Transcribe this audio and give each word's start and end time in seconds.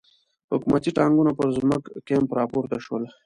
حکومتي 0.51 0.91
ټانګونه 0.97 1.31
پر 1.37 1.47
زموږ 1.57 1.83
کمپ 2.07 2.29
را 2.37 2.43
پورته 2.51 2.77
شول. 2.85 3.03